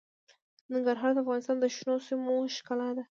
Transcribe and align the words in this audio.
ننګرهار 0.71 1.11
د 1.13 1.17
افغانستان 1.23 1.57
د 1.59 1.65
شنو 1.75 1.95
سیمو 2.07 2.35
ښکلا 2.55 2.89
ده. 2.97 3.03